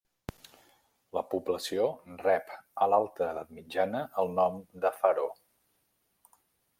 [1.17, 1.85] La població
[2.23, 2.49] rep
[2.85, 5.27] a l'alta edat mitjana el nom de Faro.